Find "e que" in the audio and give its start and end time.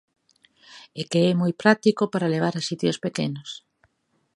0.99-1.21